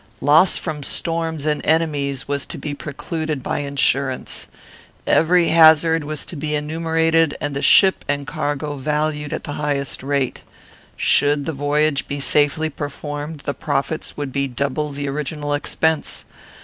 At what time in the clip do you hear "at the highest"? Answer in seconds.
9.31-10.01